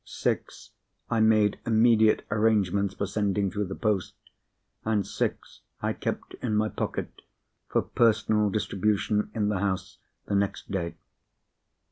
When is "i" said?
1.11-1.19, 5.79-5.93